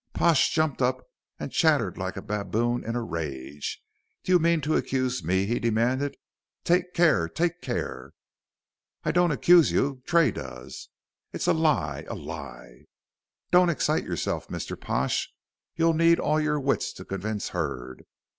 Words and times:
Pash 0.15 0.49
jumped 0.49 0.81
up 0.81 1.03
and 1.39 1.51
chattered 1.51 1.95
like 1.95 2.17
a 2.17 2.23
baboon 2.23 2.83
in 2.83 2.95
a 2.95 3.03
rage. 3.03 3.83
"Do 4.23 4.31
you 4.31 4.39
mean 4.39 4.59
to 4.61 4.75
accuse 4.75 5.23
me?" 5.23 5.45
he 5.45 5.59
demanded. 5.59 6.17
"Take 6.63 6.95
care 6.95 7.29
take 7.29 7.61
care." 7.61 8.13
"I 9.03 9.11
don't 9.11 9.29
accuse 9.29 9.71
you. 9.71 10.01
Tray 10.07 10.31
does." 10.31 10.89
"It's 11.33 11.45
a 11.45 11.53
lie 11.53 12.03
a 12.07 12.15
lie" 12.15 12.85
"Don't 13.51 13.69
excite 13.69 14.03
yourself, 14.05 14.47
Mr. 14.47 14.75
Pash. 14.75 15.31
You'll 15.75 15.93
need 15.93 16.19
all 16.19 16.41
your 16.41 16.59
wits 16.59 16.93
to 16.93 17.05
convince 17.05 17.49
Hurd. 17.49 18.03